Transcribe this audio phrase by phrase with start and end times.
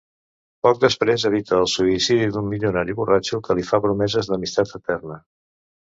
[0.67, 5.21] Poc després evita el suïcidi d'un milionari borratxo, que li fa promeses d'amistat eterna.